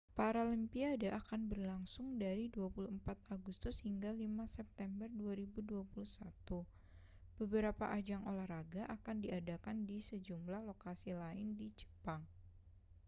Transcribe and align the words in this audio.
paralimpiade 0.17 1.07
akan 1.21 1.41
berlangsung 1.51 2.07
dari 2.23 2.45
24 2.55 2.89
agustus 3.37 3.75
hingga 3.87 4.09
5 4.09 4.49
september 4.57 5.05
2021 5.13 5.85
beberapa 7.39 7.85
ajang 7.97 8.23
olahraga 8.31 8.81
akan 8.97 9.17
diadakan 9.25 9.77
di 9.89 9.97
sejumlah 10.09 10.61
lokasi 10.69 11.11
lain 11.23 11.47
di 11.59 11.67
jepang 11.79 12.23